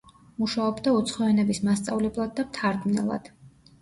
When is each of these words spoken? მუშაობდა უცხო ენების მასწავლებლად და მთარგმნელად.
მუშაობდა 0.43 0.93
უცხო 1.01 1.27
ენების 1.33 1.61
მასწავლებლად 1.67 2.35
და 2.41 2.47
მთარგმნელად. 2.49 3.35